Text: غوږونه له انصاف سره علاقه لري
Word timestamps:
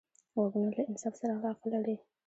غوږونه 0.33 0.69
له 0.77 0.83
انصاف 0.89 1.13
سره 1.21 1.33
علاقه 1.39 1.67
لري 1.73 1.95